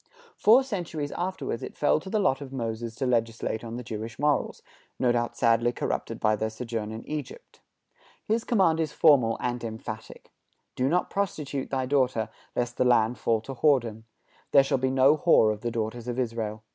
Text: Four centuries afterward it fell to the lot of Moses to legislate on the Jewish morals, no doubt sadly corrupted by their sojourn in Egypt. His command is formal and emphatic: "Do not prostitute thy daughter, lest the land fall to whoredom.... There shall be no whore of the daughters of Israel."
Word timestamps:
Four 0.35 0.63
centuries 0.63 1.11
afterward 1.11 1.61
it 1.61 1.77
fell 1.77 1.99
to 1.99 2.09
the 2.09 2.17
lot 2.17 2.41
of 2.41 2.51
Moses 2.51 2.95
to 2.95 3.05
legislate 3.05 3.63
on 3.63 3.75
the 3.77 3.83
Jewish 3.83 4.17
morals, 4.17 4.63
no 4.97 5.11
doubt 5.11 5.37
sadly 5.37 5.71
corrupted 5.71 6.19
by 6.19 6.35
their 6.35 6.49
sojourn 6.49 6.91
in 6.91 7.07
Egypt. 7.07 7.61
His 8.25 8.43
command 8.43 8.79
is 8.79 8.93
formal 8.93 9.37
and 9.39 9.63
emphatic: 9.63 10.31
"Do 10.75 10.89
not 10.89 11.11
prostitute 11.11 11.69
thy 11.69 11.85
daughter, 11.85 12.29
lest 12.55 12.77
the 12.77 12.83
land 12.83 13.19
fall 13.19 13.41
to 13.41 13.53
whoredom.... 13.53 14.05
There 14.53 14.63
shall 14.63 14.79
be 14.79 14.89
no 14.89 15.17
whore 15.17 15.53
of 15.53 15.61
the 15.61 15.69
daughters 15.69 16.07
of 16.07 16.17
Israel." 16.17 16.63